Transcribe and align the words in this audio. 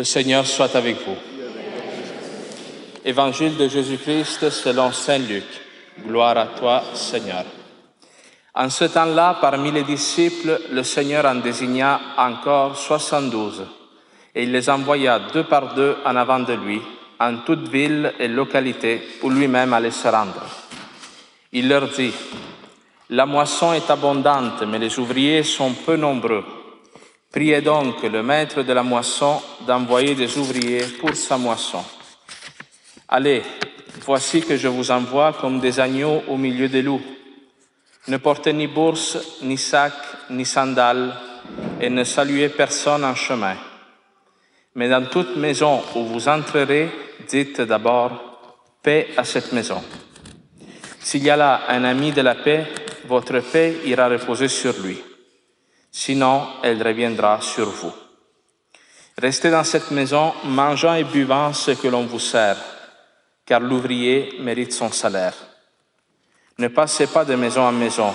Le 0.00 0.04
Seigneur 0.04 0.46
soit 0.46 0.74
avec 0.76 0.96
vous. 1.06 1.16
Évangile 3.04 3.58
de 3.58 3.68
Jésus-Christ 3.68 4.48
selon 4.48 4.92
Saint 4.92 5.18
Luc. 5.18 5.44
Gloire 6.06 6.38
à 6.38 6.46
toi, 6.46 6.82
Seigneur. 6.94 7.44
En 8.54 8.70
ce 8.70 8.86
temps-là, 8.86 9.36
parmi 9.42 9.70
les 9.70 9.82
disciples, 9.82 10.58
le 10.72 10.82
Seigneur 10.84 11.26
en 11.26 11.34
désigna 11.34 12.00
encore 12.16 12.78
soixante-douze, 12.78 13.66
et 14.34 14.44
il 14.44 14.52
les 14.52 14.70
envoya 14.70 15.20
deux 15.34 15.44
par 15.44 15.74
deux 15.74 15.98
en 16.06 16.16
avant 16.16 16.40
de 16.40 16.54
lui, 16.54 16.80
en 17.18 17.36
toute 17.44 17.68
ville 17.68 18.14
et 18.18 18.28
localité 18.28 19.02
où 19.20 19.28
lui-même 19.28 19.74
allait 19.74 19.90
se 19.90 20.08
rendre. 20.08 20.46
Il 21.52 21.68
leur 21.68 21.88
dit, 21.88 22.14
La 23.10 23.26
moisson 23.26 23.74
est 23.74 23.90
abondante, 23.90 24.62
mais 24.66 24.78
les 24.78 24.98
ouvriers 24.98 25.42
sont 25.42 25.74
peu 25.74 25.96
nombreux. 25.96 26.59
Priez 27.32 27.60
donc 27.60 28.02
le 28.02 28.24
maître 28.24 28.62
de 28.62 28.72
la 28.72 28.82
moisson 28.82 29.40
d'envoyer 29.64 30.16
des 30.16 30.36
ouvriers 30.36 30.82
pour 30.98 31.14
sa 31.14 31.38
moisson. 31.38 31.84
Allez, 33.08 33.42
voici 34.04 34.40
que 34.40 34.56
je 34.56 34.66
vous 34.66 34.90
envoie 34.90 35.32
comme 35.34 35.60
des 35.60 35.78
agneaux 35.78 36.24
au 36.26 36.36
milieu 36.36 36.68
des 36.68 36.82
loups. 36.82 37.02
Ne 38.08 38.16
portez 38.16 38.52
ni 38.52 38.66
bourse, 38.66 39.16
ni 39.42 39.56
sac, 39.56 39.92
ni 40.30 40.44
sandales, 40.44 41.14
et 41.80 41.88
ne 41.88 42.02
saluez 42.02 42.48
personne 42.48 43.04
en 43.04 43.14
chemin. 43.14 43.54
Mais 44.74 44.88
dans 44.88 45.06
toute 45.06 45.36
maison 45.36 45.82
où 45.94 46.06
vous 46.06 46.26
entrerez, 46.26 46.90
dites 47.28 47.60
d'abord 47.60 48.40
paix 48.82 49.06
à 49.16 49.22
cette 49.22 49.52
maison. 49.52 49.80
S'il 50.98 51.22
y 51.22 51.30
a 51.30 51.36
là 51.36 51.60
un 51.68 51.84
ami 51.84 52.10
de 52.10 52.22
la 52.22 52.34
paix, 52.34 52.66
votre 53.06 53.38
paix 53.38 53.76
ira 53.84 54.08
reposer 54.08 54.48
sur 54.48 54.74
lui 54.80 55.00
sinon 55.90 56.46
elle 56.62 56.82
reviendra 56.82 57.40
sur 57.40 57.68
vous. 57.68 57.92
Restez 59.18 59.50
dans 59.50 59.64
cette 59.64 59.90
maison, 59.90 60.32
mangeant 60.44 60.94
et 60.94 61.04
buvant 61.04 61.52
ce 61.52 61.72
que 61.72 61.88
l'on 61.88 62.06
vous 62.06 62.18
sert, 62.18 62.56
car 63.44 63.60
l'ouvrier 63.60 64.34
mérite 64.40 64.72
son 64.72 64.90
salaire. 64.90 65.34
Ne 66.58 66.68
passez 66.68 67.06
pas 67.06 67.24
de 67.24 67.34
maison 67.34 67.62
en 67.62 67.72
maison, 67.72 68.14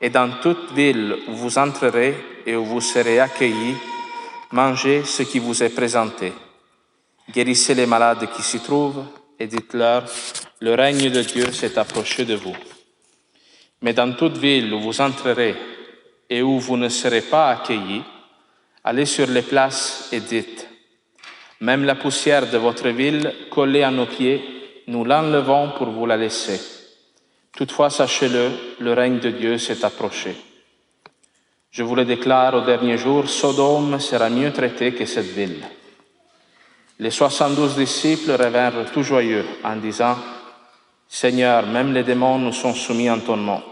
et 0.00 0.10
dans 0.10 0.30
toute 0.40 0.72
ville 0.72 1.16
où 1.28 1.34
vous 1.34 1.58
entrerez 1.58 2.16
et 2.46 2.56
où 2.56 2.64
vous 2.64 2.80
serez 2.80 3.20
accueillis, 3.20 3.76
mangez 4.52 5.04
ce 5.04 5.22
qui 5.22 5.38
vous 5.38 5.62
est 5.62 5.74
présenté. 5.74 6.32
Guérissez 7.30 7.74
les 7.74 7.86
malades 7.86 8.28
qui 8.34 8.42
s'y 8.42 8.60
trouvent 8.60 9.04
et 9.38 9.46
dites-leur, 9.46 10.04
le 10.60 10.74
règne 10.74 11.10
de 11.10 11.22
Dieu 11.22 11.50
s'est 11.52 11.78
approché 11.78 12.24
de 12.24 12.34
vous. 12.34 12.56
Mais 13.82 13.92
dans 13.92 14.12
toute 14.12 14.36
ville 14.36 14.72
où 14.72 14.80
vous 14.80 15.00
entrerez 15.00 15.54
et 16.30 16.42
où 16.42 16.58
vous 16.58 16.76
ne 16.76 16.88
serez 16.88 17.22
pas 17.22 17.50
accueillis, 17.50 18.02
allez 18.82 19.06
sur 19.06 19.26
les 19.26 19.42
places 19.42 20.08
et 20.12 20.20
dites, 20.20 20.68
même 21.60 21.84
la 21.84 21.94
poussière 21.94 22.50
de 22.50 22.58
votre 22.58 22.88
ville 22.88 23.32
collée 23.50 23.82
à 23.82 23.90
nos 23.90 24.06
pieds, 24.06 24.42
nous 24.86 25.04
l'enlevons 25.04 25.70
pour 25.78 25.88
vous 25.90 26.06
la 26.06 26.16
laisser. 26.16 26.60
Toutefois, 27.56 27.88
sachez-le, 27.88 28.50
le 28.80 28.92
règne 28.92 29.20
de 29.20 29.30
Dieu 29.30 29.58
s'est 29.58 29.84
approché. 29.84 30.36
Je 31.70 31.82
vous 31.82 31.94
le 31.94 32.04
déclare, 32.04 32.54
au 32.54 32.60
dernier 32.60 32.98
jour, 32.98 33.28
Sodome 33.28 33.98
sera 33.98 34.28
mieux 34.28 34.52
traité 34.52 34.92
que 34.92 35.06
cette 35.06 35.32
ville. 35.32 35.64
Les 36.98 37.10
soixante-douze 37.10 37.76
disciples 37.76 38.32
revinrent 38.32 38.90
tout 38.92 39.02
joyeux 39.02 39.44
en 39.64 39.76
disant, 39.76 40.16
Seigneur, 41.08 41.66
même 41.66 41.92
les 41.92 42.04
démons 42.04 42.38
nous 42.38 42.52
sont 42.52 42.74
soumis 42.74 43.10
en 43.10 43.20
ton 43.20 43.36
nom. 43.36 43.62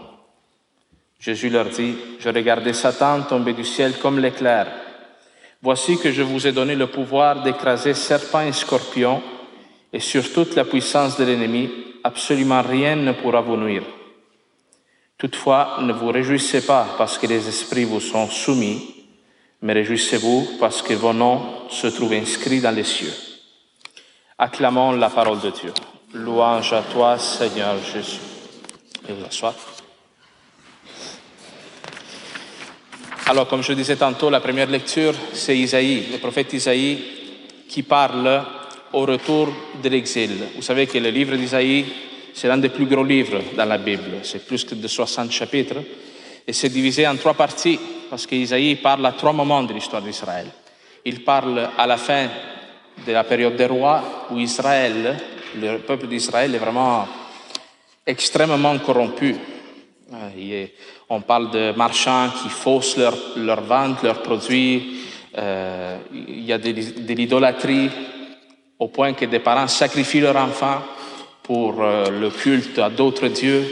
Jésus 1.23 1.49
leur 1.49 1.69
dit, 1.69 1.95
je 2.19 2.27
regardais 2.27 2.73
Satan 2.73 3.21
tomber 3.21 3.53
du 3.53 3.63
ciel 3.63 3.97
comme 3.97 4.19
l'éclair. 4.19 4.67
Voici 5.61 5.97
que 5.97 6.11
je 6.11 6.21
vous 6.21 6.45
ai 6.45 6.51
donné 6.51 6.75
le 6.75 6.87
pouvoir 6.87 7.43
d'écraser 7.43 7.93
serpents 7.93 8.41
et 8.41 8.51
scorpions, 8.51 9.23
et 9.93 10.01
sur 10.01 10.33
toute 10.33 10.53
la 10.55 10.65
puissance 10.65 11.17
de 11.17 11.23
l'ennemi, 11.23 11.69
absolument 12.03 12.61
rien 12.61 12.97
ne 12.97 13.13
pourra 13.13 13.39
vous 13.39 13.55
nuire. 13.55 13.83
Toutefois, 15.17 15.77
ne 15.79 15.93
vous 15.93 16.11
réjouissez 16.11 16.65
pas 16.65 16.87
parce 16.97 17.17
que 17.17 17.27
les 17.27 17.47
esprits 17.47 17.85
vous 17.85 18.01
sont 18.01 18.27
soumis, 18.29 18.93
mais 19.61 19.71
réjouissez-vous 19.71 20.57
parce 20.59 20.81
que 20.81 20.93
vos 20.93 21.13
noms 21.13 21.69
se 21.69 21.87
trouvent 21.87 22.11
inscrits 22.11 22.59
dans 22.59 22.75
les 22.75 22.83
cieux. 22.83 23.13
Acclamons 24.37 24.91
la 24.91 25.09
parole 25.09 25.39
de 25.39 25.51
Dieu. 25.51 25.73
Louange 26.13 26.73
à 26.73 26.81
toi, 26.81 27.17
Seigneur 27.17 27.75
Jésus. 27.93 28.19
Et 29.07 29.13
vous 29.13 29.23
asseoir. 29.23 29.53
Alors, 33.25 33.47
comme 33.47 33.63
je 33.63 33.71
disais 33.71 33.95
tantôt, 33.95 34.29
la 34.29 34.41
première 34.41 34.69
lecture, 34.69 35.13
c'est 35.31 35.57
Isaïe, 35.57 36.07
le 36.11 36.17
prophète 36.17 36.51
Isaïe, 36.51 36.99
qui 37.69 37.83
parle 37.83 38.43
au 38.91 39.05
retour 39.05 39.47
de 39.81 39.87
l'exil. 39.87 40.31
Vous 40.57 40.61
savez 40.61 40.87
que 40.87 40.97
le 40.97 41.09
livre 41.09 41.37
d'Isaïe, 41.37 41.85
c'est 42.33 42.49
l'un 42.49 42.57
des 42.57 42.67
plus 42.67 42.85
gros 42.85 43.03
livres 43.03 43.39
dans 43.55 43.63
la 43.63 43.77
Bible. 43.77 44.19
C'est 44.23 44.45
plus 44.45 44.65
que 44.65 44.75
de 44.75 44.87
60 44.89 45.31
chapitres. 45.31 45.77
Et 46.45 46.51
c'est 46.51 46.67
divisé 46.67 47.07
en 47.07 47.15
trois 47.15 47.33
parties, 47.33 47.79
parce 48.09 48.27
qu'Isaïe 48.27 48.75
parle 48.75 49.05
à 49.05 49.13
trois 49.13 49.31
moments 49.31 49.63
de 49.63 49.73
l'histoire 49.73 50.01
d'Israël. 50.01 50.47
Il 51.05 51.23
parle 51.23 51.69
à 51.77 51.87
la 51.87 51.95
fin 51.95 52.27
de 53.07 53.11
la 53.13 53.23
période 53.23 53.55
des 53.55 53.67
rois, 53.67 54.27
où 54.31 54.39
Israël, 54.39 55.17
le 55.61 55.77
peuple 55.77 56.07
d'Israël, 56.07 56.53
est 56.53 56.59
vraiment 56.59 57.07
extrêmement 58.05 58.77
corrompu. 58.79 59.33
On 61.09 61.21
parle 61.21 61.51
de 61.51 61.73
marchands 61.75 62.29
qui 62.41 62.49
faussent 62.49 62.97
leurs 62.97 63.17
leur 63.35 63.61
ventes, 63.61 64.03
leurs 64.03 64.21
produits. 64.21 65.01
Euh, 65.37 65.97
il 66.13 66.45
y 66.45 66.53
a 66.53 66.57
de, 66.57 66.69
l'idolâtrie 67.13 67.89
au 68.79 68.87
point 68.87 69.13
que 69.13 69.25
des 69.25 69.39
parents 69.39 69.67
sacrifient 69.67 70.21
leurs 70.21 70.37
enfants 70.37 70.81
pour 71.41 71.81
euh, 71.81 72.09
le 72.09 72.29
culte 72.29 72.79
à 72.79 72.89
d'autres 72.89 73.27
dieux. 73.27 73.65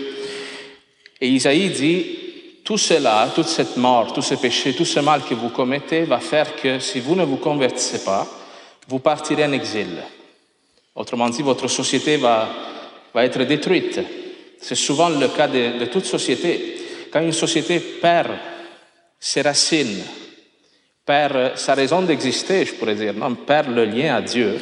Et 1.19 1.29
Isaïe 1.29 1.69
dit, 1.69 2.05
tout 2.63 2.77
cela, 2.77 3.29
toute 3.33 3.47
cette 3.47 3.77
mort, 3.77 4.11
tout 4.11 4.21
ce 4.21 4.35
péché, 4.35 4.73
tout 4.73 4.85
ce 4.85 4.99
mal 4.99 5.21
que 5.23 5.35
vous 5.35 5.49
commettez 5.49 6.03
va 6.03 6.19
faire 6.19 6.55
que 6.55 6.79
si 6.79 6.99
vous 6.99 7.15
ne 7.15 7.23
vous 7.23 7.37
convertissez 7.37 8.03
pas, 8.03 8.27
vous 8.87 8.99
partirez 8.99 9.45
en 9.45 9.51
exil. 9.51 10.03
Autrement 10.95 11.29
dit, 11.29 11.43
votre 11.43 11.67
société 11.67 12.17
va, 12.17 12.49
va 13.13 13.23
être 13.23 13.43
détruite. 13.43 13.99
C'est 14.59 14.75
souvent 14.75 15.09
le 15.09 15.27
cas 15.27 15.47
de 15.47 15.85
toute 15.85 16.05
société. 16.05 16.80
Quand 17.11 17.21
une 17.21 17.33
société 17.33 17.79
perd 17.79 18.31
ses 19.19 19.41
racines, 19.41 20.01
perd 21.05 21.57
sa 21.57 21.73
raison 21.73 22.01
d'exister, 22.01 22.65
je 22.65 22.73
pourrais 22.73 22.95
dire, 22.95 23.13
non, 23.13 23.35
perd 23.35 23.69
le 23.69 23.85
lien 23.85 24.15
à 24.15 24.21
Dieu, 24.21 24.57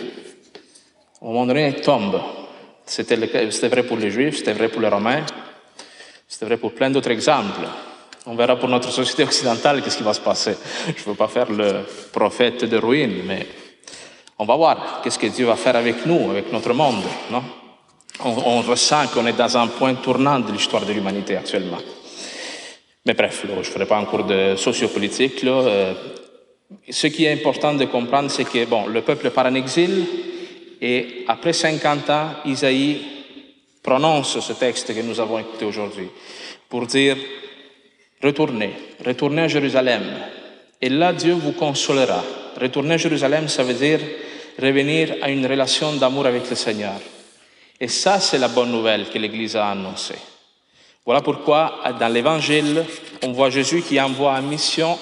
au 1.22 1.28
moment 1.28 1.46
donné, 1.46 1.62
elle 1.62 1.82
tombe. 1.82 2.20
C'était 2.86 3.16
vrai 3.16 3.84
pour 3.84 3.98
les 3.98 4.10
Juifs, 4.10 4.38
c'était 4.38 4.54
vrai 4.54 4.68
pour 4.68 4.82
les 4.82 4.88
Romains, 4.88 5.24
c'était 6.28 6.46
vrai 6.46 6.58
pour 6.58 6.74
plein 6.74 6.90
d'autres 6.90 7.12
exemples. 7.12 7.68
On 8.26 8.36
verra 8.36 8.56
pour 8.56 8.68
notre 8.68 8.92
société 8.92 9.24
occidentale 9.24 9.82
qu'est-ce 9.82 9.98
qui 9.98 10.04
va 10.04 10.14
se 10.14 10.20
passer. 10.20 10.58
Je 10.88 11.02
ne 11.04 11.10
veux 11.10 11.16
pas 11.16 11.28
faire 11.28 11.52
le 11.52 11.86
prophète 12.12 12.66
de 12.66 12.78
ruine, 12.78 13.24
mais 13.26 13.48
on 14.40 14.46
va 14.46 14.56
voir 14.56 15.02
qu'est-ce 15.04 15.20
que 15.20 15.28
Dieu 15.28 15.46
va 15.46 15.56
faire 15.56 15.76
avec 15.76 16.06
nous, 16.06 16.32
avec 16.32 16.52
notre 16.52 16.74
monde. 16.74 17.04
Non? 17.32 17.44
On, 18.24 18.30
on 18.30 18.62
ressent 18.62 19.08
qu'on 19.08 19.26
est 19.28 19.34
dans 19.34 19.58
un 19.58 19.68
point 19.68 19.94
tournant 19.96 20.40
de 20.40 20.52
l'histoire 20.52 20.86
de 20.86 20.94
l'humanité 20.94 21.38
actuellement. 21.38 21.78
Mais 23.06 23.14
bref, 23.14 23.46
je 23.48 23.54
ne 23.54 23.64
ferai 23.64 23.86
pas 23.86 23.98
un 23.98 24.06
cours 24.06 24.26
de 24.26 24.56
sociopolitique. 24.56 25.44
Là. 25.44 25.52
Euh, 25.52 25.94
ce 26.90 27.08
qui 27.08 27.26
est 27.26 27.32
important 27.32 27.74
de 27.74 27.86
comprendre, 27.86 28.30
c'est 28.30 28.44
que 28.44 28.66
bon, 28.66 28.88
le 28.88 29.02
peuple 29.02 29.30
part 29.32 29.48
en 29.48 29.56
exil 29.56 30.06
et 30.82 31.26
après 31.28 31.54
50 31.54 32.10
ans, 32.10 32.30
Isaïe 32.46 33.02
prononce 33.82 34.40
ce 34.40 34.54
texte 34.54 34.94
que 34.94 35.02
nous 35.02 35.20
avons 35.20 35.40
écouté 35.40 35.66
aujourd'hui 35.66 36.08
pour 36.68 36.86
dire 36.86 37.18
retournez, 38.22 38.74
retournez 39.06 39.44
à 39.44 39.48
Jérusalem. 39.48 40.04
Et 40.82 40.90
là, 40.90 41.14
Dieu 41.14 41.34
vous 41.34 41.54
consolera. 41.54 42.24
Retourner 42.60 42.96
à 42.96 42.98
Jérusalem, 42.98 43.48
ça 43.48 43.64
veut 43.64 43.74
dire 43.74 44.00
revenir 44.62 45.16
à 45.22 45.30
une 45.30 45.46
relation 45.46 45.94
d'amour 45.94 46.26
avec 46.26 46.50
le 46.50 46.56
Seigneur. 46.56 47.00
Et 47.80 47.88
ça, 47.88 48.20
c'est 48.20 48.38
la 48.38 48.50
bonne 48.50 48.72
nouvelle 48.72 49.10
que 49.10 49.18
l'Église 49.18 49.56
a 49.56 49.70
annoncée. 49.70 50.16
Voilà 51.06 51.22
pourquoi, 51.22 51.80
dans 52.00 52.08
l'Évangile, 52.08 52.86
on 53.24 53.32
voit 53.32 53.50
Jésus 53.50 53.82
qui 53.82 54.00
envoie 54.00 54.34
en 54.34 54.42
mission 54.42 54.98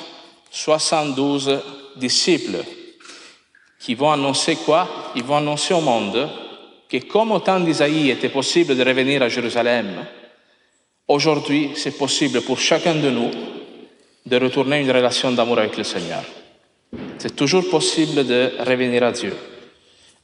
72 0.51 1.59
disciples 1.97 2.63
qui 3.79 3.95
vont 3.95 4.11
annoncer 4.11 4.55
quoi? 4.57 5.11
Ils 5.15 5.23
vont 5.23 5.37
annoncer 5.37 5.73
au 5.73 5.81
monde 5.81 6.29
que 6.89 6.97
comme 6.97 7.31
au 7.31 7.39
temps 7.39 7.59
d'Isaïe 7.59 8.09
était 8.09 8.29
possible 8.29 8.75
de 8.75 8.83
revenir 8.83 9.21
à 9.21 9.29
Jérusalem, 9.29 10.05
aujourd'hui 11.07 11.71
c'est 11.75 11.97
possible 11.97 12.41
pour 12.41 12.59
chacun 12.59 12.95
de 12.95 13.09
nous 13.09 13.31
de 14.25 14.37
retourner 14.37 14.81
une 14.81 14.91
relation 14.91 15.31
d'amour 15.31 15.59
avec 15.59 15.77
le 15.77 15.83
Seigneur. 15.83 16.23
C'est 17.17 17.35
toujours 17.35 17.69
possible 17.69 18.25
de 18.25 18.51
revenir 18.59 19.03
à 19.03 19.11
Dieu. 19.11 19.33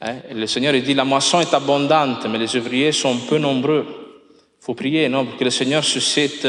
Hein? 0.01 0.15
Le 0.33 0.45
Seigneur 0.45 0.73
dit, 0.73 0.93
la 0.93 1.05
moisson 1.05 1.39
est 1.39 1.53
abondante, 1.53 2.25
mais 2.29 2.37
les 2.37 2.55
ouvriers 2.57 2.91
sont 2.91 3.17
peu 3.19 3.37
nombreux. 3.37 4.02
Il 4.63 4.65
faut 4.65 4.75
prier, 4.75 5.09
non, 5.09 5.25
pour 5.25 5.35
que 5.35 5.43
le 5.43 5.49
Seigneur 5.49 5.83
suscite 5.83 6.47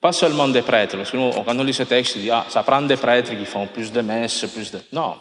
pas 0.00 0.12
seulement 0.12 0.46
des 0.46 0.62
prêtres, 0.62 0.96
parce 0.96 1.10
que 1.10 1.16
nous, 1.16 1.32
quand 1.32 1.58
on 1.58 1.64
lit 1.64 1.74
ce 1.74 1.82
texte, 1.82 2.14
on 2.16 2.20
dit, 2.20 2.30
ah, 2.30 2.46
ça 2.48 2.62
prend 2.62 2.80
des 2.82 2.96
prêtres 2.96 3.36
qui 3.36 3.44
font 3.44 3.66
plus 3.66 3.90
de 3.90 4.00
messes, 4.00 4.46
plus 4.54 4.70
de... 4.70 4.78
Non, 4.92 5.16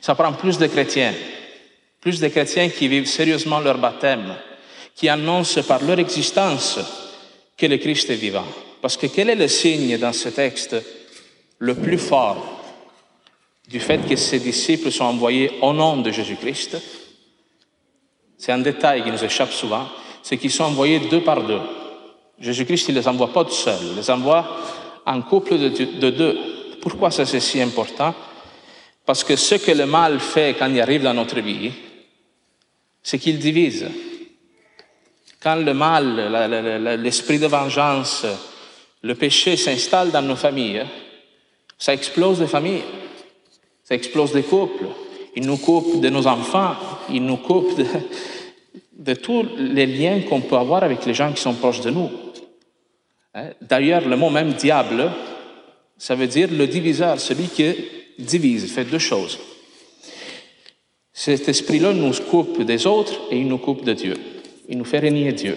Ça 0.00 0.14
prend 0.14 0.32
plus 0.34 0.56
de 0.56 0.68
chrétiens, 0.68 1.12
plus 2.00 2.20
de 2.20 2.28
chrétiens 2.28 2.68
qui 2.68 2.86
vivent 2.86 3.08
sérieusement 3.08 3.58
leur 3.58 3.76
baptême, 3.78 4.36
qui 4.94 5.08
annoncent 5.08 5.64
par 5.64 5.82
leur 5.82 5.98
existence 5.98 6.78
que 7.56 7.66
le 7.66 7.78
Christ 7.78 8.08
est 8.10 8.14
vivant. 8.14 8.46
Parce 8.80 8.96
que 8.96 9.08
quel 9.08 9.28
est 9.28 9.34
le 9.34 9.48
signe 9.48 9.98
dans 9.98 10.12
ce 10.12 10.28
texte 10.28 10.76
le 11.58 11.74
plus 11.74 11.98
fort 11.98 12.62
du 13.66 13.80
fait 13.80 13.98
que 14.08 14.14
ces 14.14 14.38
disciples 14.38 14.92
sont 14.92 15.06
envoyés 15.06 15.50
au 15.60 15.72
nom 15.72 15.96
de 15.96 16.12
Jésus-Christ. 16.12 16.76
C'est 18.38 18.52
un 18.52 18.58
détail 18.58 19.02
qui 19.02 19.10
nous 19.10 19.24
échappe 19.24 19.50
souvent, 19.50 19.88
c'est 20.22 20.36
qu'ils 20.36 20.50
sont 20.50 20.64
envoyés 20.64 21.00
deux 21.00 21.20
par 21.20 21.42
deux. 21.42 21.60
Jésus-Christ, 22.38 22.88
il 22.88 22.94
ne 22.94 23.00
les 23.00 23.08
envoie 23.08 23.32
pas 23.32 23.44
tout 23.44 23.52
seul, 23.52 23.78
il 23.82 23.96
les 23.96 24.10
envoie 24.10 24.46
en 25.04 25.20
couple 25.22 25.58
de, 25.58 25.68
de 25.68 26.10
deux. 26.10 26.38
Pourquoi 26.80 27.10
ça 27.10 27.26
c'est 27.26 27.40
si 27.40 27.60
important? 27.60 28.14
Parce 29.04 29.24
que 29.24 29.36
ce 29.36 29.56
que 29.56 29.72
le 29.72 29.86
mal 29.86 30.20
fait 30.20 30.56
quand 30.58 30.68
il 30.68 30.80
arrive 30.80 31.02
dans 31.02 31.14
notre 31.14 31.40
vie, 31.40 31.72
c'est 33.02 33.18
qu'il 33.18 33.38
divise. 33.38 33.86
Quand 35.42 35.56
le 35.56 35.74
mal, 35.74 37.00
l'esprit 37.02 37.38
de 37.38 37.48
vengeance, 37.48 38.24
le 39.02 39.14
péché 39.16 39.56
s'installe 39.56 40.12
dans 40.12 40.22
nos 40.22 40.36
familles, 40.36 40.86
ça 41.76 41.92
explose 41.92 42.40
les 42.40 42.46
familles, 42.46 42.84
ça 43.82 43.96
explose 43.96 44.34
les 44.34 44.44
couples. 44.44 44.86
Il 45.34 45.46
nous 45.46 45.56
coupe 45.56 46.00
de 46.00 46.08
nos 46.10 46.26
enfants, 46.28 46.76
il 47.10 47.24
nous 47.24 47.38
coupe 47.38 47.76
de, 47.76 47.84
de 48.96 49.14
tous 49.14 49.44
les 49.56 49.86
liens 49.86 50.20
qu'on 50.20 50.40
peut 50.40 50.56
avoir 50.56 50.84
avec 50.84 51.04
les 51.06 51.14
gens 51.14 51.32
qui 51.32 51.40
sont 51.40 51.54
proches 51.54 51.80
de 51.80 51.90
nous. 51.90 52.10
Hein? 53.34 53.50
D'ailleurs, 53.60 54.06
le 54.06 54.16
mot 54.16 54.30
même 54.30 54.52
diable, 54.52 55.10
ça 55.96 56.14
veut 56.14 56.26
dire 56.26 56.48
le 56.50 56.66
diviseur, 56.66 57.18
celui 57.18 57.46
qui 57.46 57.74
divise, 58.18 58.70
fait 58.70 58.84
deux 58.84 58.98
choses. 58.98 59.38
Cet 61.12 61.48
esprit-là 61.48 61.92
nous 61.92 62.12
coupe 62.30 62.62
des 62.62 62.86
autres 62.86 63.20
et 63.30 63.38
il 63.38 63.46
nous 63.46 63.58
coupe 63.58 63.84
de 63.84 63.92
Dieu. 63.92 64.14
Il 64.68 64.78
nous 64.78 64.84
fait 64.84 64.98
régner 64.98 65.32
Dieu. 65.32 65.56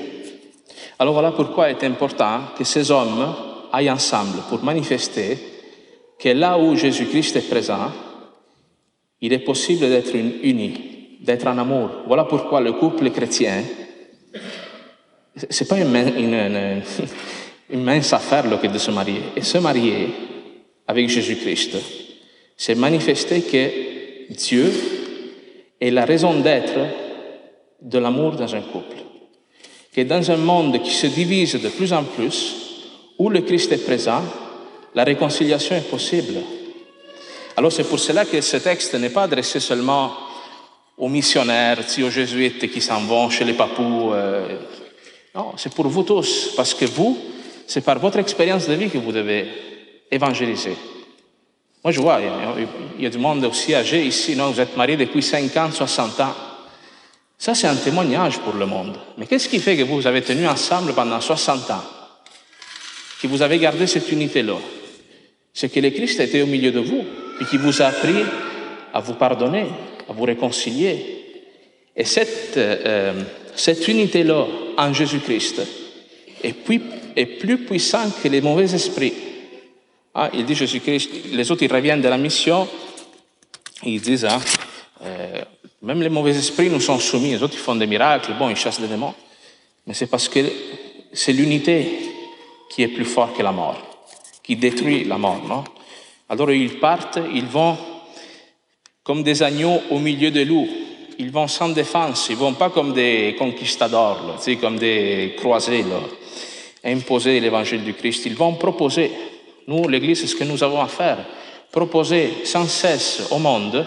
Alors 0.99 1.13
voilà 1.13 1.31
pourquoi 1.31 1.69
il 1.69 1.77
est 1.77 1.83
important 1.83 2.41
que 2.57 2.63
ces 2.63 2.91
hommes 2.91 3.33
aillent 3.71 3.91
ensemble 3.91 4.39
pour 4.49 4.63
manifester 4.63 5.37
que 6.17 6.29
là 6.29 6.57
où 6.57 6.75
Jésus-Christ 6.75 7.35
est 7.35 7.49
présent, 7.49 7.91
il 9.21 9.33
est 9.33 9.39
possible 9.39 9.89
d'être 9.89 10.15
uni, 10.15 10.94
d'être 11.21 11.47
en 11.47 11.57
amour. 11.57 11.89
Voilà 12.07 12.25
pourquoi 12.25 12.61
le 12.61 12.73
couple 12.73 13.09
chrétien, 13.11 13.63
c'est 15.49 15.67
pas 15.67 15.79
une, 15.79 16.83
une, 17.69 17.83
mince 17.83 18.13
affaire 18.13 18.43
que 18.61 18.67
de 18.67 18.77
se 18.77 18.91
marier. 18.91 19.21
Et 19.35 19.41
se 19.41 19.57
marier 19.57 20.09
avec 20.87 21.09
Jésus-Christ, 21.09 21.77
c'est 22.55 22.75
manifester 22.75 23.41
que 23.41 24.33
Dieu 24.33 24.71
est 25.81 25.91
la 25.91 26.05
raison 26.05 26.39
d'être 26.39 26.79
de 27.81 27.99
l'amour 27.99 28.31
dans 28.31 28.55
un 28.55 28.61
couple. 28.61 28.97
Que 29.93 30.01
dans 30.01 30.29
un 30.31 30.37
monde 30.37 30.81
qui 30.81 30.91
se 30.91 31.07
divise 31.07 31.61
de 31.61 31.69
plus 31.69 31.93
en 31.93 32.03
plus, 32.03 32.55
où 33.17 33.29
le 33.29 33.41
Christ 33.41 33.71
est 33.71 33.85
présent, 33.85 34.21
la 34.93 35.03
réconciliation 35.03 35.75
est 35.75 35.89
possible. 35.89 36.35
Alors 37.57 37.71
c'est 37.71 37.83
pour 37.83 37.99
cela 37.99 38.25
que 38.25 38.39
ce 38.41 38.57
texte 38.57 38.95
n'est 38.95 39.09
pas 39.09 39.23
adressé 39.23 39.59
seulement 39.59 40.11
aux 40.97 41.09
missionnaires, 41.09 41.79
aux 41.79 42.09
jésuites 42.09 42.71
qui 42.71 42.81
s'en 42.81 43.01
vont 43.01 43.29
chez 43.29 43.43
les 43.43 43.53
papous. 43.53 44.11
Euh, 44.13 44.57
non, 45.33 45.53
c'est 45.57 45.73
pour 45.73 45.87
vous 45.87 46.03
tous, 46.03 46.53
parce 46.55 46.73
que 46.73 46.85
vous, 46.85 47.17
c'est 47.67 47.83
par 47.83 47.99
votre 47.99 48.19
expérience 48.19 48.67
de 48.67 48.73
vie 48.73 48.89
que 48.89 48.97
vous 48.97 49.11
devez 49.11 49.47
évangéliser. 50.09 50.75
Moi, 51.83 51.91
je 51.91 52.01
vois, 52.01 52.19
il 52.97 53.03
y, 53.03 53.05
a, 53.05 53.09
du 53.09 53.17
monde 53.17 53.45
aussi 53.45 53.75
âgé 53.75 54.03
ici, 54.05 54.35
non? 54.35 54.49
Vous 54.49 54.59
êtes 54.59 54.75
mariés 54.75 54.97
depuis 54.97 55.21
50, 55.21 55.73
60 55.73 56.19
ans. 56.21 56.33
Ça, 57.37 57.53
c'est 57.53 57.67
un 57.67 57.75
témoignage 57.75 58.39
pour 58.39 58.53
le 58.55 58.65
monde. 58.65 58.97
Mais 59.17 59.27
qu'est-ce 59.27 59.49
qui 59.49 59.59
fait 59.59 59.77
que 59.77 59.83
vous 59.83 60.07
avez 60.07 60.21
tenu 60.21 60.47
ensemble 60.47 60.93
pendant 60.93 61.21
60 61.21 61.69
ans? 61.69 61.83
Que 63.21 63.27
vous 63.27 63.41
avez 63.41 63.59
gardé 63.59 63.85
cette 63.85 64.11
unité-là? 64.11 64.55
C'est 65.53 65.69
que 65.69 65.79
le 65.79 65.91
Christ 65.91 66.19
était 66.21 66.41
au 66.41 66.47
milieu 66.47 66.71
de 66.71 66.79
vous 66.79 67.03
et 67.39 67.45
qui 67.45 67.57
vous 67.57 67.81
a 67.81 67.85
appris 67.85 68.23
à 68.93 68.99
vous 68.99 69.13
pardonner, 69.13 69.65
vous 70.15 70.23
réconcilier. 70.23 71.23
Et 71.95 72.03
cette, 72.03 72.57
euh, 72.57 73.13
cette 73.55 73.87
unité-là 73.87 74.45
en 74.77 74.93
Jésus-Christ 74.93 75.61
est, 76.43 76.55
est 77.15 77.25
plus 77.25 77.57
puissante 77.59 78.13
que 78.21 78.27
les 78.27 78.41
mauvais 78.41 78.73
esprits. 78.73 79.13
Ah, 80.13 80.29
il 80.33 80.45
dit 80.45 80.55
Jésus-Christ, 80.55 81.09
les 81.31 81.51
autres 81.51 81.63
ils 81.63 81.71
reviennent 81.71 82.01
de 82.01 82.07
la 82.07 82.17
mission, 82.17 82.67
ils 83.83 84.01
disent, 84.01 84.25
hein, 84.25 84.39
euh, 85.03 85.41
même 85.81 86.01
les 86.01 86.09
mauvais 86.09 86.31
esprits 86.31 86.69
nous 86.69 86.79
sont 86.79 86.99
soumis, 86.99 87.31
les 87.31 87.43
autres 87.43 87.55
ils 87.55 87.59
font 87.59 87.75
des 87.75 87.87
miracles, 87.87 88.33
bon, 88.39 88.49
ils 88.49 88.55
chassent 88.55 88.79
des 88.79 88.87
démons, 88.87 89.13
mais 89.85 89.93
c'est 89.93 90.07
parce 90.07 90.29
que 90.29 90.39
c'est 91.11 91.33
l'unité 91.33 91.99
qui 92.69 92.83
est 92.83 92.87
plus 92.87 93.05
forte 93.05 93.37
que 93.37 93.43
la 93.43 93.51
mort, 93.51 93.77
qui 94.41 94.55
détruit 94.55 95.03
la 95.03 95.17
mort, 95.17 95.43
non? 95.47 95.63
Alors 96.29 96.51
ils 96.51 96.79
partent, 96.79 97.19
ils 97.33 97.45
vont 97.45 97.77
comme 99.05 99.23
des 99.23 99.41
agneaux 99.41 99.81
au 99.89 99.99
milieu 99.99 100.31
des 100.31 100.43
loups, 100.43 100.67
ils 101.17 101.31
vont 101.31 101.47
sans 101.47 101.69
défense, 101.69 102.27
ils 102.29 102.35
vont 102.35 102.55
pas 102.55 102.69
comme 102.69 102.91
des 102.91 103.37
conquistadors, 103.39 104.19
là, 104.27 104.55
comme 104.59 104.77
des 104.77 105.35
croisés, 105.37 105.85
imposer 106.83 107.39
l'évangile 107.39 107.85
du 107.85 107.93
Christ, 107.93 108.25
ils 108.25 108.35
vont 108.35 108.55
proposer 108.55 109.11
nous, 109.67 109.87
l'Église, 109.87 110.21
c'est 110.21 110.27
ce 110.27 110.35
que 110.35 110.43
nous 110.43 110.63
avons 110.63 110.81
à 110.81 110.87
faire. 110.87 111.17
Proposer 111.71 112.29
sans 112.43 112.65
cesse 112.65 113.27
au 113.31 113.39
monde 113.39 113.85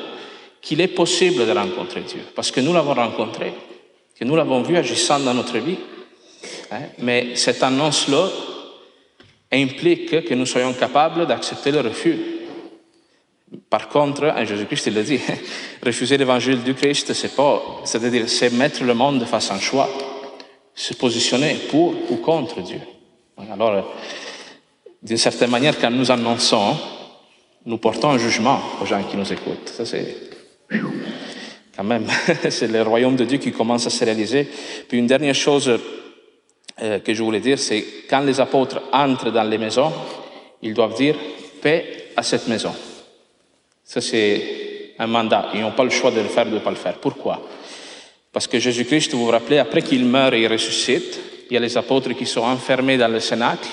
qu'il 0.60 0.80
est 0.80 0.88
possible 0.88 1.46
de 1.46 1.52
rencontrer 1.52 2.00
Dieu. 2.00 2.20
Parce 2.34 2.50
que 2.50 2.60
nous 2.60 2.72
l'avons 2.72 2.94
rencontré, 2.94 3.52
que 4.18 4.24
nous 4.24 4.36
l'avons 4.36 4.62
vu 4.62 4.76
agissant 4.76 5.20
dans 5.20 5.34
notre 5.34 5.58
vie. 5.58 5.78
Hein. 6.72 6.82
Mais 6.98 7.36
cette 7.36 7.62
annonce-là 7.62 8.28
implique 9.52 10.24
que 10.24 10.34
nous 10.34 10.46
soyons 10.46 10.72
capables 10.72 11.26
d'accepter 11.26 11.70
le 11.70 11.80
refus. 11.80 12.18
Par 13.70 13.88
contre, 13.88 14.24
hein, 14.24 14.44
Jésus-Christ 14.44 14.86
il 14.86 14.94
le 14.94 15.02
dit, 15.02 15.20
refuser 15.84 16.16
l'évangile 16.18 16.62
du 16.62 16.74
Christ, 16.74 17.12
c'est-à-dire 17.12 18.28
c'est 18.28 18.52
mettre 18.52 18.84
le 18.84 18.94
monde 18.94 19.24
face 19.24 19.50
à 19.50 19.54
un 19.54 19.60
choix, 19.60 19.88
se 20.74 20.94
positionner 20.94 21.54
pour 21.70 21.94
ou 22.10 22.16
contre 22.16 22.60
Dieu. 22.60 22.80
Alors, 23.52 23.94
d'une 25.02 25.16
certaine 25.16 25.50
manière, 25.50 25.78
quand 25.78 25.90
nous 25.90 26.10
annonçons, 26.10 26.76
nous 27.64 27.78
portons 27.78 28.10
un 28.10 28.18
jugement 28.18 28.60
aux 28.82 28.86
gens 28.86 29.02
qui 29.02 29.16
nous 29.16 29.32
écoutent. 29.32 29.68
Ça, 29.68 29.84
c'est 29.84 30.16
quand 31.76 31.84
même, 31.84 32.06
c'est 32.50 32.68
le 32.68 32.82
royaume 32.82 33.16
de 33.16 33.24
Dieu 33.24 33.38
qui 33.38 33.52
commence 33.52 33.86
à 33.86 33.90
se 33.90 34.04
réaliser. 34.04 34.48
Puis 34.88 34.98
une 34.98 35.06
dernière 35.06 35.34
chose 35.34 35.78
euh, 36.82 36.98
que 36.98 37.14
je 37.14 37.22
voulais 37.22 37.40
dire, 37.40 37.58
c'est 37.58 37.84
quand 38.08 38.20
les 38.20 38.40
apôtres 38.40 38.82
entrent 38.92 39.30
dans 39.30 39.44
les 39.44 39.58
maisons, 39.58 39.92
ils 40.62 40.74
doivent 40.74 40.96
dire 40.96 41.16
paix 41.62 42.10
à 42.16 42.22
cette 42.22 42.48
maison. 42.48 42.72
Ça, 43.88 44.02
c'est 44.02 44.92
un 44.98 45.06
mandat. 45.06 45.48
Ils 45.54 45.62
n'ont 45.62 45.72
pas 45.72 45.84
le 45.84 45.88
choix 45.88 46.10
de 46.10 46.20
le 46.20 46.28
faire 46.28 46.46
ou 46.46 46.50
de 46.50 46.56
ne 46.56 46.60
pas 46.60 46.68
le 46.68 46.76
faire. 46.76 46.98
Pourquoi? 46.98 47.40
Parce 48.30 48.46
que 48.46 48.58
Jésus-Christ, 48.58 49.12
vous 49.14 49.24
vous 49.24 49.30
rappelez, 49.30 49.56
après 49.56 49.80
qu'il 49.80 50.04
meurt 50.04 50.34
et 50.34 50.42
il 50.42 50.46
ressuscite, 50.46 51.18
il 51.50 51.54
y 51.54 51.56
a 51.56 51.60
les 51.60 51.78
apôtres 51.78 52.12
qui 52.12 52.26
sont 52.26 52.42
enfermés 52.42 52.98
dans 52.98 53.08
le 53.08 53.18
cénacle 53.18 53.68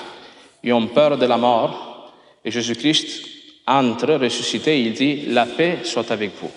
ils 0.62 0.72
ont 0.72 0.86
peur 0.88 1.18
de 1.18 1.26
la 1.26 1.36
mort. 1.36 2.12
Et 2.42 2.50
Jésus-Christ 2.50 3.28
entre, 3.66 4.14
ressuscité, 4.14 4.80
il 4.80 4.94
dit, 4.94 5.26
la 5.26 5.44
paix 5.44 5.80
soit 5.84 6.10
avec 6.10 6.30
vous. 6.40 6.50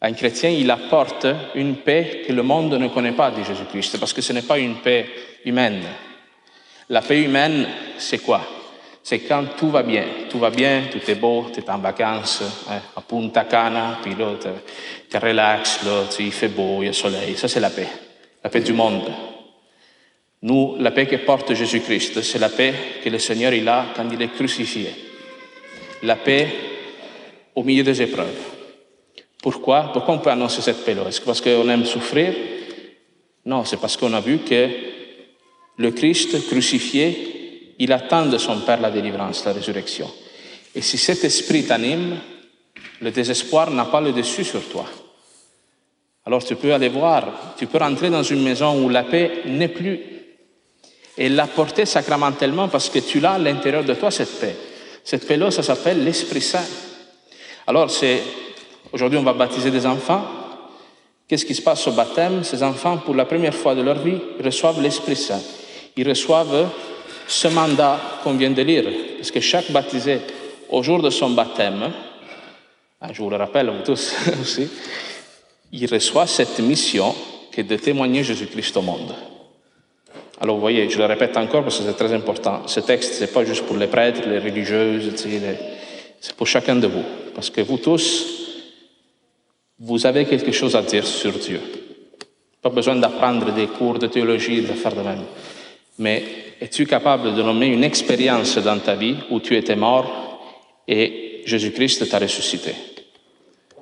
Un 0.00 0.12
chrétien, 0.12 0.50
il 0.50 0.70
apporte 0.70 1.26
une 1.56 1.76
paix 1.78 2.22
que 2.24 2.32
le 2.32 2.42
monde 2.42 2.72
ne 2.74 2.88
connaît 2.88 3.12
pas, 3.12 3.32
dit 3.32 3.44
Jésus-Christ, 3.44 3.98
parce 3.98 4.12
que 4.12 4.22
ce 4.22 4.32
n'est 4.32 4.42
pas 4.42 4.58
une 4.58 4.76
paix 4.76 5.06
humaine. 5.44 5.82
La 6.88 7.02
paix 7.02 7.22
humaine, 7.22 7.66
c'est 7.98 8.18
quoi? 8.18 8.40
C'est 9.02 9.20
quand 9.20 9.44
tout 9.56 9.70
va 9.70 9.82
bien. 9.82 10.04
Tout 10.28 10.38
va 10.38 10.50
bien, 10.50 10.82
tout 10.90 11.10
est 11.10 11.14
beau, 11.14 11.46
tu 11.52 11.60
es 11.60 11.70
en 11.70 11.78
vacances, 11.78 12.42
hein, 12.68 12.80
à 12.94 13.00
Punta 13.00 13.44
Cana, 13.44 13.98
puis 14.02 14.14
là, 14.14 14.34
tu 15.10 15.16
relax, 15.16 15.82
là, 15.84 16.04
il 16.18 16.32
fait 16.32 16.48
beau, 16.48 16.82
il 16.82 16.86
y 16.86 16.88
a 16.88 16.92
soleil. 16.92 17.36
Ça, 17.36 17.48
c'est 17.48 17.60
la 17.60 17.70
paix. 17.70 17.88
La 18.44 18.50
paix 18.50 18.60
du 18.60 18.72
monde. 18.72 19.10
Nous, 20.42 20.76
la 20.78 20.90
paix 20.90 21.06
que 21.06 21.16
porte 21.16 21.54
Jésus-Christ, 21.54 22.22
c'est 22.22 22.38
la 22.38 22.48
paix 22.48 22.74
que 23.02 23.08
le 23.08 23.18
Seigneur 23.18 23.52
il 23.52 23.68
a 23.68 23.86
quand 23.96 24.08
il 24.12 24.22
est 24.22 24.34
crucifié. 24.34 24.90
La 26.02 26.16
paix 26.16 26.48
au 27.54 27.64
milieu 27.64 27.82
des 27.82 28.00
épreuves. 28.02 28.38
Pourquoi? 29.42 29.90
Pourquoi 29.92 30.14
on 30.14 30.18
peut 30.18 30.30
annoncer 30.30 30.62
cette 30.62 30.84
paix-là? 30.84 31.08
Est-ce 31.08 31.20
parce 31.20 31.40
qu'on 31.40 31.68
aime 31.68 31.84
souffrir? 31.84 32.34
Non, 33.44 33.64
c'est 33.64 33.80
parce 33.80 33.96
qu'on 33.96 34.12
a 34.12 34.20
vu 34.20 34.38
que 34.38 34.68
le 35.76 35.90
Christ 35.90 36.48
crucifié, 36.48 37.37
il 37.78 37.92
attend 37.92 38.26
de 38.26 38.38
son 38.38 38.60
Père 38.60 38.80
la 38.80 38.90
délivrance, 38.90 39.44
la 39.44 39.52
résurrection. 39.52 40.10
Et 40.74 40.82
si 40.82 40.98
cet 40.98 41.24
esprit 41.24 41.64
t'anime, 41.64 42.16
le 43.00 43.10
désespoir 43.10 43.70
n'a 43.70 43.86
pas 43.86 44.00
le 44.00 44.12
dessus 44.12 44.44
sur 44.44 44.62
toi. 44.68 44.84
Alors 46.26 46.44
tu 46.44 46.56
peux 46.56 46.74
aller 46.74 46.88
voir, 46.88 47.54
tu 47.56 47.66
peux 47.66 47.78
rentrer 47.78 48.10
dans 48.10 48.22
une 48.22 48.42
maison 48.42 48.84
où 48.84 48.88
la 48.88 49.04
paix 49.04 49.42
n'est 49.46 49.68
plus 49.68 50.00
et 51.16 51.28
l'apporter 51.28 51.86
sacramentellement 51.86 52.68
parce 52.68 52.90
que 52.90 52.98
tu 52.98 53.18
l'as 53.18 53.32
à 53.32 53.38
l'intérieur 53.38 53.84
de 53.84 53.94
toi, 53.94 54.10
cette 54.10 54.38
paix. 54.38 54.56
Cette 55.02 55.26
paix-là, 55.26 55.50
ça 55.50 55.62
s'appelle 55.62 56.04
l'Esprit 56.04 56.42
Saint. 56.42 56.66
Alors, 57.66 57.90
Aujourd'hui, 58.90 59.18
on 59.18 59.22
va 59.22 59.34
baptiser 59.34 59.70
des 59.70 59.84
enfants. 59.84 60.22
Qu'est-ce 61.26 61.44
qui 61.44 61.54
se 61.54 61.60
passe 61.60 61.86
au 61.86 61.92
baptême? 61.92 62.42
Ces 62.42 62.62
enfants, 62.62 62.96
pour 62.96 63.14
la 63.14 63.26
première 63.26 63.54
fois 63.54 63.74
de 63.74 63.82
leur 63.82 63.98
vie, 63.98 64.18
reçoivent 64.42 64.80
l'Esprit 64.80 65.16
Saint. 65.16 65.42
Ils 65.96 66.08
reçoivent 66.08 66.68
ce 67.28 67.46
mandat 67.48 68.00
qu'on 68.24 68.34
vient 68.34 68.50
de 68.50 68.62
lire. 68.62 68.84
Parce 69.16 69.30
que 69.30 69.40
chaque 69.40 69.70
baptisé, 69.70 70.20
au 70.70 70.82
jour 70.82 71.00
de 71.02 71.10
son 71.10 71.30
baptême, 71.30 71.92
ah, 73.00 73.12
je 73.12 73.22
vous 73.22 73.30
le 73.30 73.36
rappelle, 73.36 73.70
vous 73.70 73.84
tous 73.84 74.14
aussi, 74.42 74.68
il 75.70 75.86
reçoit 75.86 76.26
cette 76.26 76.58
mission 76.58 77.14
qui 77.52 77.60
est 77.60 77.64
de 77.64 77.76
témoigner 77.76 78.24
Jésus-Christ 78.24 78.76
au 78.78 78.82
monde. 78.82 79.14
Alors 80.40 80.56
vous 80.56 80.60
voyez, 80.60 80.88
je 80.88 80.98
le 80.98 81.04
répète 81.04 81.36
encore 81.36 81.62
parce 81.62 81.78
que 81.78 81.84
c'est 81.84 81.96
très 81.96 82.12
important. 82.12 82.62
Ce 82.66 82.80
texte, 82.80 83.14
ce 83.14 83.20
n'est 83.22 83.30
pas 83.30 83.44
juste 83.44 83.64
pour 83.64 83.76
les 83.76 83.88
prêtres, 83.88 84.22
les 84.26 84.38
religieuses, 84.38 85.12
c'est 86.20 86.34
pour 86.34 86.46
chacun 86.46 86.76
de 86.76 86.86
vous. 86.86 87.04
Parce 87.34 87.50
que 87.50 87.60
vous 87.60 87.78
tous, 87.78 88.26
vous 89.78 90.06
avez 90.06 90.24
quelque 90.24 90.52
chose 90.52 90.74
à 90.74 90.82
dire 90.82 91.06
sur 91.06 91.32
Dieu. 91.32 91.60
Pas 92.62 92.70
besoin 92.70 92.96
d'apprendre 92.96 93.52
des 93.52 93.66
cours 93.66 93.98
de 93.98 94.06
théologie, 94.06 94.62
de 94.62 94.72
faire 94.72 94.94
de 94.94 95.02
même. 95.02 95.24
Mais 95.98 96.24
es-tu 96.60 96.86
capable 96.86 97.34
de 97.34 97.42
nommer 97.42 97.66
une 97.66 97.84
expérience 97.84 98.58
dans 98.58 98.78
ta 98.78 98.94
vie 98.94 99.16
où 99.30 99.40
tu 99.40 99.56
étais 99.56 99.76
mort 99.76 100.40
et 100.86 101.42
Jésus-Christ 101.44 102.08
t'a 102.08 102.18
ressuscité? 102.18 102.74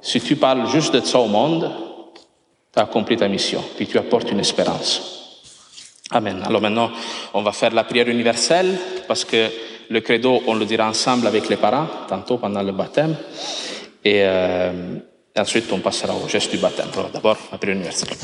Si 0.00 0.20
tu 0.20 0.36
parles 0.36 0.68
juste 0.68 0.94
de 0.94 1.00
ça 1.00 1.18
au 1.18 1.26
monde, 1.26 1.70
tu 2.72 2.78
as 2.78 2.82
accompli 2.82 3.16
ta 3.16 3.28
mission, 3.28 3.62
puis 3.76 3.86
tu 3.86 3.98
apportes 3.98 4.30
une 4.30 4.40
espérance. 4.40 5.42
Amen. 6.10 6.42
Alors 6.44 6.60
maintenant, 6.60 6.90
on 7.34 7.42
va 7.42 7.52
faire 7.52 7.72
la 7.72 7.84
prière 7.84 8.08
universelle 8.08 8.78
parce 9.08 9.24
que 9.24 9.48
le 9.88 10.00
credo, 10.00 10.42
on 10.46 10.54
le 10.54 10.64
dira 10.64 10.88
ensemble 10.88 11.26
avec 11.26 11.48
les 11.48 11.56
parents, 11.56 11.88
tantôt 12.08 12.38
pendant 12.38 12.62
le 12.62 12.72
baptême. 12.72 13.16
Et. 14.04 14.22
Euh, 14.22 14.98
ensuite 15.38 15.70
on 15.72 15.80
passera 15.80 16.14
au 16.14 16.28
geste 16.28 16.50
du 16.52 16.58
baptême. 16.58 16.88
d'abord, 17.12 17.36
la 17.52 17.58
prière 17.58 17.76
universelle. 17.76 18.16